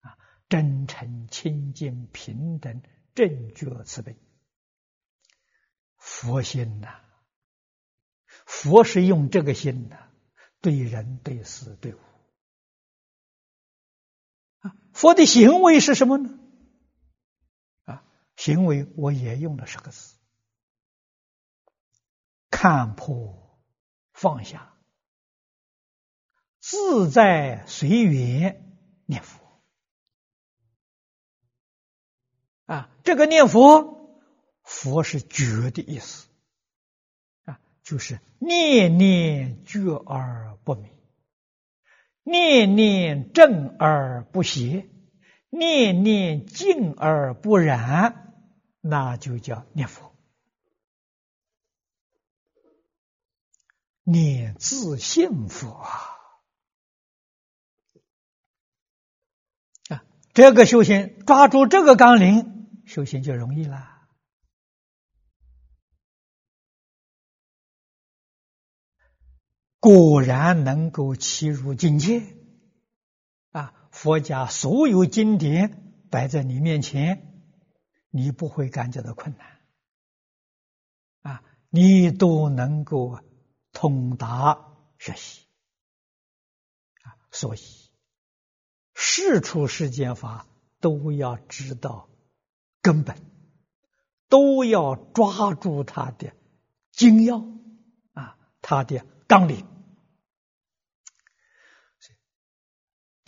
[0.00, 0.18] 啊，
[0.48, 2.82] 真诚、清净、平等、
[3.14, 4.16] 正觉、慈悲，
[5.96, 7.00] 佛心呐。
[8.46, 9.96] 佛是用这个心呐，
[10.60, 11.98] 对人、对事、对物。
[14.92, 16.38] 佛的行为是什么呢？
[17.84, 18.04] 啊，
[18.36, 20.14] 行为我也用了十个字：
[22.50, 23.58] 看破、
[24.12, 24.74] 放下、
[26.58, 28.66] 自在、随缘。
[29.10, 29.40] 念佛
[32.66, 34.22] 啊，这个念佛，
[34.62, 36.28] 佛是觉的意思
[37.44, 40.88] 啊，就是念念觉而不迷，
[42.22, 44.88] 念念正而不邪，
[45.48, 48.34] 念念净而不染，
[48.80, 50.14] 那就叫念佛。
[54.02, 56.16] 念自信佛啊。
[60.32, 63.99] 这个修行抓住这个纲领，修行就容易了。
[69.80, 72.22] 果然能够契入境界
[73.50, 73.72] 啊！
[73.90, 77.42] 佛家所有经典摆在你面前，
[78.10, 79.58] 你不会感觉到困难
[81.22, 81.42] 啊！
[81.70, 83.20] 你都能够
[83.72, 85.46] 通达学习
[87.02, 87.16] 啊！
[87.30, 87.60] 所以，
[88.92, 90.46] 事出世间法
[90.80, 92.10] 都要知道
[92.82, 93.16] 根本，
[94.28, 96.34] 都要抓住它的
[96.92, 97.38] 精要
[98.12, 99.06] 啊，它的。
[99.30, 99.64] 纲领，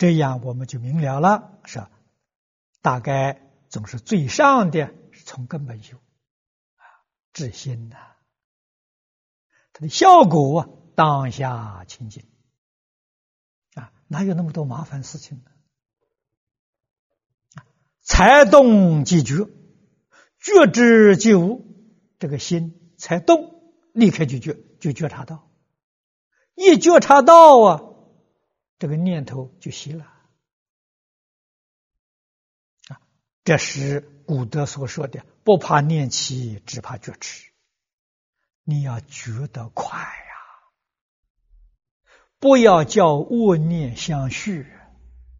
[0.03, 1.87] 这样我们就明了了，是
[2.81, 5.95] 大概总是最上的是从根本修
[6.75, 6.83] 啊，
[7.31, 7.95] 治心呐，
[9.71, 12.25] 它的效果啊，当下清净
[13.75, 15.45] 啊，哪有那么多麻烦事情呢？
[18.01, 19.47] 才动即觉，
[20.37, 21.65] 觉知即无，
[22.19, 25.49] 这个心才动，立刻就觉，就觉察到。
[26.55, 27.83] 一觉察到啊，
[28.83, 30.03] 这个念头就熄了
[32.89, 32.99] 啊！
[33.45, 37.53] 这是古德所说的“不怕念起，只怕觉迟”。
[38.65, 40.35] 你要觉得快呀，
[42.39, 44.69] 不要叫恶念相续，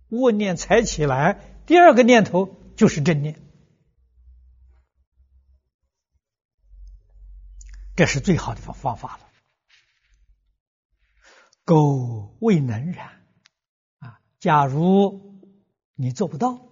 [0.07, 3.41] 恶念才起来，第二个念头就是正念，
[7.97, 9.29] 这是最好的方方法了。
[11.65, 13.22] 苟未能然，
[14.43, 15.39] 假如
[15.95, 16.67] 你做不到，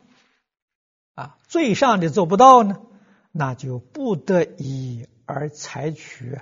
[1.14, 2.82] 啊，最上的做不到呢，
[3.32, 6.42] 那就不得已而采取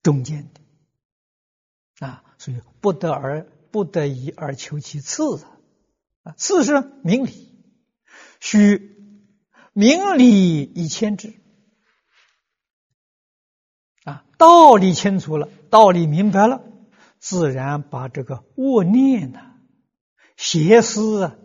[0.00, 5.44] 中间的，啊，所以不得而不得已而求其次，
[6.22, 7.52] 啊，次是明理，
[8.38, 8.96] 须
[9.72, 11.34] 明理以牵之。
[14.04, 16.62] 啊，道理清楚了，道理明白了，
[17.24, 19.40] 自然把这个恶念呢、
[20.36, 21.36] 邪思啊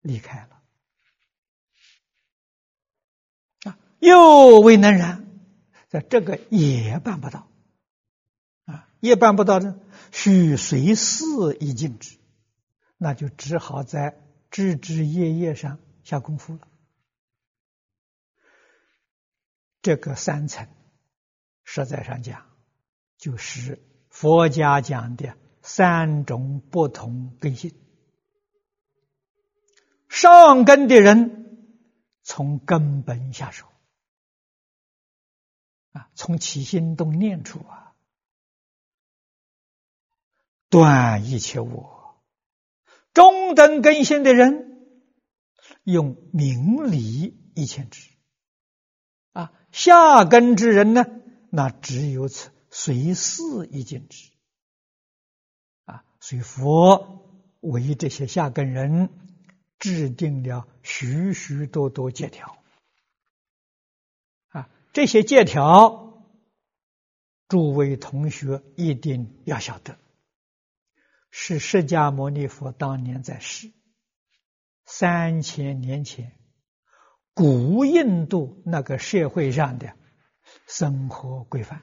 [0.00, 0.62] 离开了。
[3.64, 5.28] 啊，又未能然，
[5.90, 7.46] 在这个也办不到。
[8.64, 9.78] 啊，也办不到呢，
[10.12, 11.26] 须随事
[11.60, 12.16] 以静止，
[12.96, 14.18] 那就只好在
[14.50, 16.66] 枝枝叶叶上下功夫了。
[19.82, 20.66] 这个三层。
[21.64, 22.46] 实在上讲，
[23.18, 23.78] 就是
[24.12, 27.74] 佛家讲的三种不同根性。
[30.06, 31.78] 上根的人
[32.22, 33.66] 从根本下手，
[35.92, 37.94] 啊，从起心动念处啊，
[40.68, 42.20] 断一切我；
[43.14, 44.86] 中等根性的人
[45.84, 48.10] 用明理一千之，
[49.32, 51.06] 啊，下根之人呢？
[51.50, 54.30] 那只有此随事一尽之
[55.84, 57.22] 啊，所以佛
[57.60, 59.10] 为这些下根人
[59.78, 62.56] 制定了许许多多借条
[64.48, 66.24] 啊，这些借条，
[67.46, 69.98] 诸位同学一定要晓得，
[71.30, 73.70] 是释迦牟尼佛当年在世
[74.86, 76.38] 三千年前
[77.34, 79.94] 古印度那个社会上的。
[80.66, 81.82] 生活规范，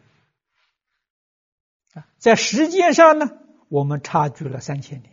[2.17, 3.37] 在时间上呢，
[3.67, 5.11] 我们差距了三千年；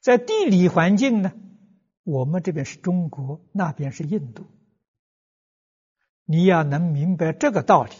[0.00, 1.32] 在地理环境呢，
[2.04, 4.46] 我们这边是中国，那边是印度。
[6.24, 7.92] 你要能明白这个道理，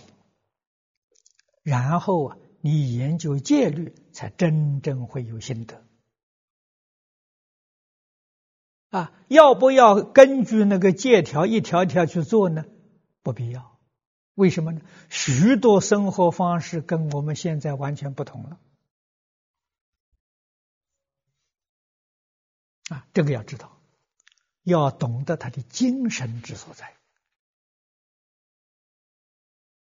[1.62, 5.82] 然后啊，你研究戒律，才真正会有心得
[8.90, 9.12] 啊。
[9.28, 12.66] 要不要根据那个戒条一条一条去做呢？
[13.22, 13.77] 不必要。
[14.38, 14.80] 为什么呢？
[15.10, 18.60] 许多生活方式跟我们现在完全不同了
[22.88, 23.04] 啊！
[23.12, 23.80] 这个要知道，
[24.62, 26.94] 要懂得他的精神之所在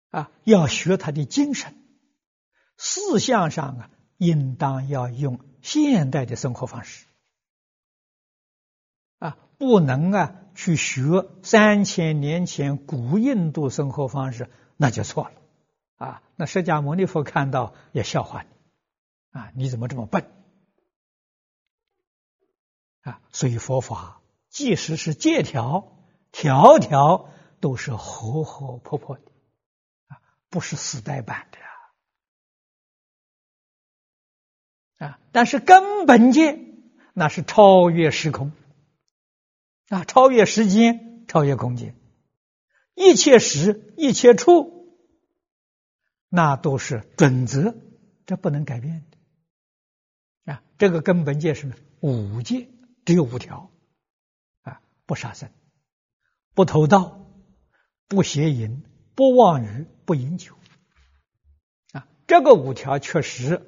[0.08, 0.30] 啊！
[0.44, 1.76] 要学他的精神，
[2.78, 7.04] 思想上啊，应当要用现代的生活方式
[9.18, 10.36] 啊，不能啊。
[10.52, 15.32] 去学三千年前古印度生活方式，那就错了
[15.96, 16.22] 啊！
[16.36, 18.48] 那释迦牟尼佛看到也笑话你
[19.30, 19.52] 啊！
[19.54, 20.30] 你怎么这么笨
[23.00, 23.22] 啊？
[23.32, 25.96] 所以佛法即使是借条，
[26.30, 27.30] 条条
[27.60, 29.22] 都是活活泼泼的
[30.08, 31.46] 啊，不是死呆板
[34.98, 35.18] 的啊！
[35.32, 36.58] 但是根本界
[37.14, 38.52] 那是超越时空
[39.90, 41.96] 啊，超越时间，超越空间，
[42.94, 44.96] 一切时，一切处，
[46.28, 47.74] 那都是准则，
[48.24, 50.62] 这不能改变的啊。
[50.78, 52.68] 这个根本戒是五戒，
[53.04, 53.72] 只有五条
[54.62, 55.50] 啊：不杀生，
[56.54, 57.26] 不偷盗，
[58.06, 58.84] 不邪淫，
[59.16, 60.54] 不妄语，不饮酒
[61.92, 62.06] 啊。
[62.28, 63.60] 这个五条确实，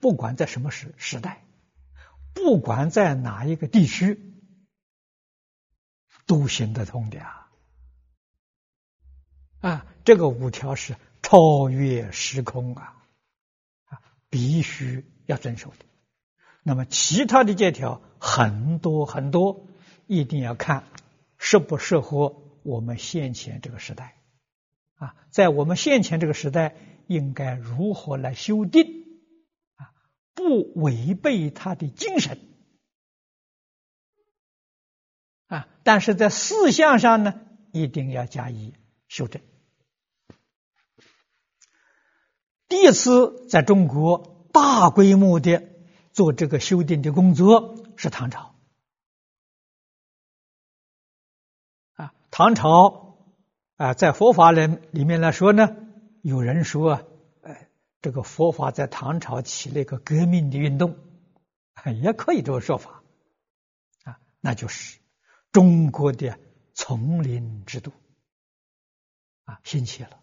[0.00, 1.42] 不管在什么时时代。
[2.34, 4.35] 不管在哪一个地区，
[6.26, 7.48] 都行得通的啊！
[9.60, 12.96] 啊，这个五条是超越时空啊，
[13.86, 15.84] 啊，必须要遵守的。
[16.62, 19.66] 那么其他的戒条很多很多，
[20.06, 20.84] 一定要看
[21.38, 24.16] 适不适合我们现前这个时代
[24.96, 26.74] 啊，在我们现前这个时代，
[27.06, 29.04] 应该如何来修订
[29.76, 29.94] 啊？
[30.34, 32.38] 不违背他的精神
[35.86, 37.40] 但是在思想上呢，
[37.72, 38.74] 一定要加以
[39.06, 39.40] 修正。
[42.66, 45.62] 第一次在中国大规模的
[46.12, 48.56] 做这个修订的工作是唐朝
[51.94, 53.18] 啊，唐朝
[53.76, 55.76] 啊，在佛法人里面来说呢，
[56.20, 57.02] 有人说啊，
[57.42, 57.70] 哎。
[58.02, 60.96] 这个佛法在唐朝起了一个革命的运动，
[62.02, 63.02] 也可以这个说法
[64.04, 65.00] 啊，那就是
[65.56, 66.38] 中国的
[66.74, 67.90] 丛林制度
[69.44, 70.22] 啊兴起了。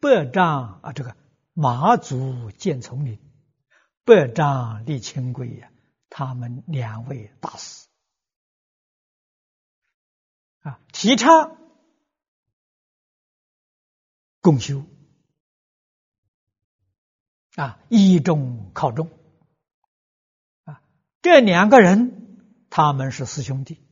[0.00, 1.16] 百丈啊，这个
[1.52, 3.20] 马祖建丛林，
[4.02, 5.70] 百丈立清规呀，
[6.10, 7.86] 他们两位大师。
[10.62, 11.56] 啊，提倡
[14.40, 14.84] 共修。
[17.54, 19.08] 啊，依重靠重，
[20.64, 20.82] 啊，
[21.22, 23.83] 这两个人他们是师兄弟，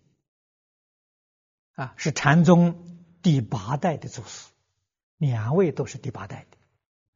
[1.75, 4.51] 啊，是禅宗第八代的祖师，
[5.17, 6.57] 两位都是第八代的，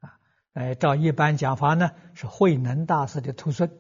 [0.09, 0.18] 啊，
[0.54, 3.70] 哎，照一般讲法呢，是慧能大师的徒孙，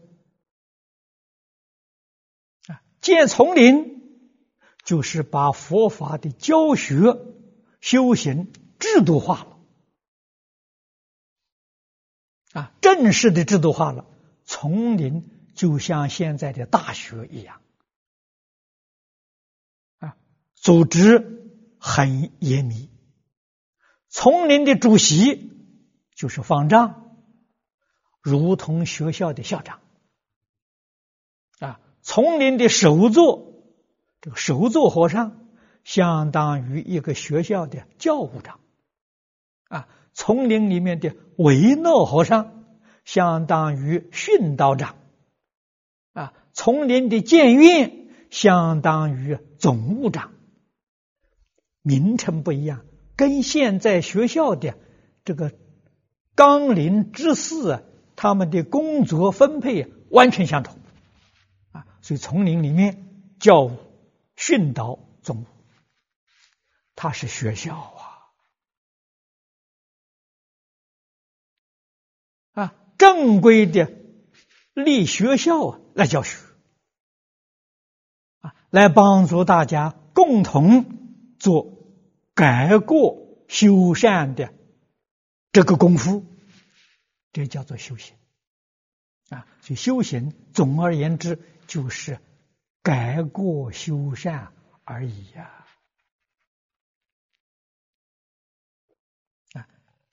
[2.66, 4.02] 啊，建丛林
[4.84, 7.16] 就是把佛法的教学、
[7.80, 9.56] 修行制度化了。
[12.52, 14.06] 啊，正式的制度化了，
[14.44, 17.60] 丛林就像现在的大学一样，
[20.66, 21.46] 组织
[21.78, 22.90] 很严密。
[24.08, 25.52] 丛林的主席
[26.16, 27.14] 就是方丈，
[28.20, 29.78] 如同学校的校长。
[31.60, 33.62] 啊，丛林的首座，
[34.20, 35.38] 这个首座和尚
[35.84, 38.58] 相当于一个学校的教务长。
[39.68, 39.86] 啊。
[40.14, 42.64] 丛林里面的维诺和尚
[43.04, 44.96] 相当于训导长，
[46.12, 50.32] 啊，丛林的监院相当于总务长，
[51.86, 52.84] 名称不一样，
[53.14, 54.76] 跟现在学校的
[55.24, 55.52] 这个
[56.34, 57.82] 纲领之事啊，
[58.16, 60.76] 他们的工作分配完全相同，
[61.70, 63.70] 啊，所以丛林里面教、
[64.34, 65.46] 训导、总务，
[66.96, 68.02] 它是学校啊。
[72.98, 73.92] 正规的
[74.72, 76.38] 立学校啊来教学
[78.40, 81.75] 啊，来帮助大家共同做
[82.36, 83.16] 改过
[83.48, 84.52] 修善的
[85.52, 86.22] 这个功夫，
[87.32, 88.14] 这叫做修行
[89.30, 89.46] 啊。
[89.62, 92.20] 所以修行，总而言之就是
[92.82, 94.52] 改过修善
[94.84, 95.64] 而已呀。
[99.54, 99.66] 啊，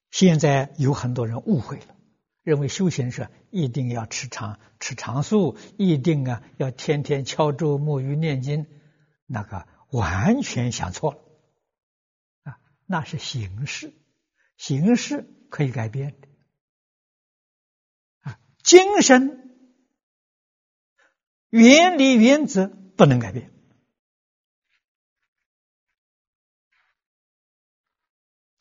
[0.09, 1.95] 现在有很多人误会了。
[2.41, 8.65] 认为修行是一定要吃长吃长素，一定啊要天天敲钟沐浴念经，
[9.25, 11.22] 那个完全想错了！
[12.85, 13.93] 那是形式，
[14.57, 16.27] 形式可以改变的
[18.21, 19.57] 啊，精神
[21.49, 23.51] 原理原则不能改变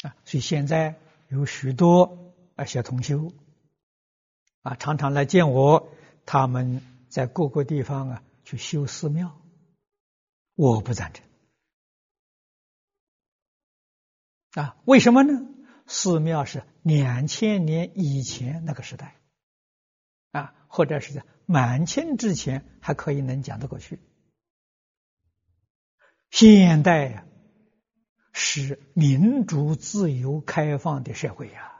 [0.02, 0.16] 啊！
[0.24, 0.98] 所以现在
[1.28, 3.32] 有许多啊小同修。
[4.62, 5.92] 啊，常常来见我，
[6.24, 9.42] 他们在各个地方啊去修寺庙，
[10.54, 11.26] 我不赞成。
[14.54, 15.48] 啊，为什么呢？
[15.86, 19.16] 寺庙是两千年以前那个时代，
[20.30, 23.98] 啊，或者是在满清之前还可以能讲得过去。
[26.30, 27.24] 现代呀，
[28.32, 31.72] 是民主、自由、开放的社会呀。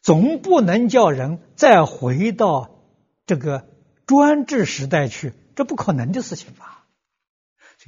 [0.00, 2.82] 总不能叫人再回到
[3.24, 3.68] 这个
[4.04, 6.81] 专制时代去，这不可能的事情吧？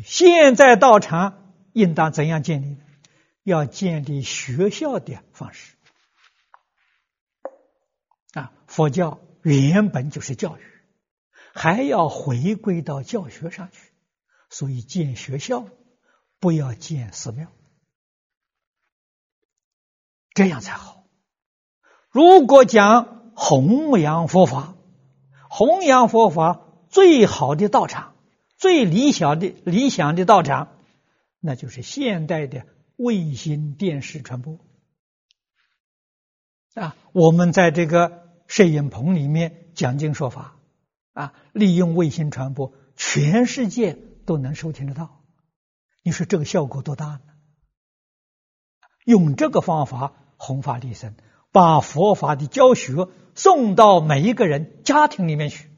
[0.03, 2.79] 现在道场应当怎样建立？
[3.45, 5.75] 要建立学校的方式
[8.33, 8.53] 啊！
[8.67, 10.63] 佛教原本就是教育，
[11.53, 13.93] 还要回归到教学上去，
[14.49, 15.67] 所以建学校
[16.41, 17.53] 不要建寺庙，
[20.33, 21.05] 这样才好。
[22.09, 24.75] 如果讲弘扬佛法，
[25.51, 28.14] 弘扬佛法最好的道场，
[28.65, 30.79] 最理想的理想的道场，
[31.39, 32.65] 那就是现代的。
[32.97, 34.59] 卫星电视传播
[36.75, 40.57] 啊，我们在这个摄影棚里面讲经说法
[41.13, 45.21] 啊，利用卫星传播，全世界都能收听得到。
[46.05, 47.21] 你说这个效果多大呢？
[49.05, 51.17] 用这个方法弘法利生，
[51.53, 55.69] 把佛法的教学送到每一个人家庭里面去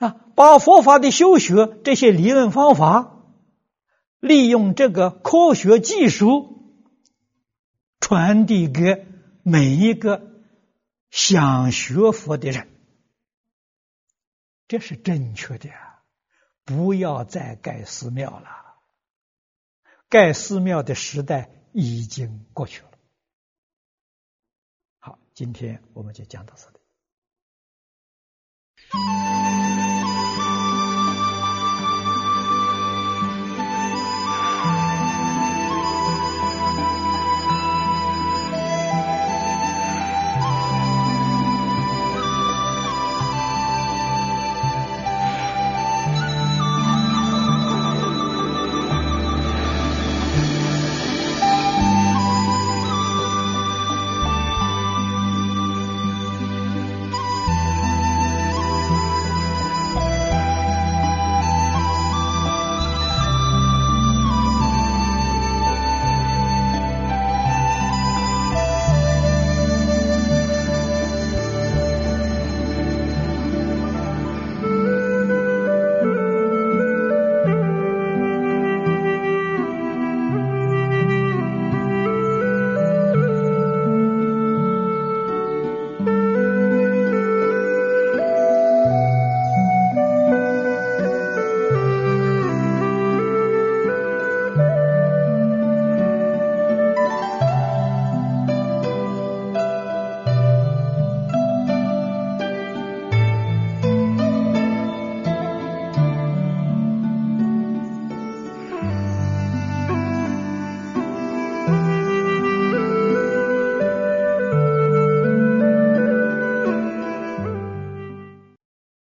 [0.00, 3.16] 啊，把佛法的修学这些理论方法。
[4.18, 6.84] 利用这个科学技术
[8.00, 9.06] 传递给
[9.42, 10.42] 每一个
[11.10, 12.68] 想学佛的人，
[14.68, 15.70] 这是正确的。
[16.66, 18.48] 不要再盖寺庙了，
[20.10, 22.90] 盖寺庙的时代已经过去了。
[24.98, 26.76] 好，今天我们就讲到这里。